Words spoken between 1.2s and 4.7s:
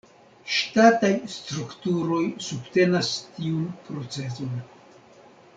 strukturoj subtenas tiun procezon.